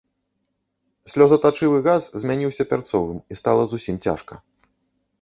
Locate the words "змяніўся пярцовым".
2.23-3.23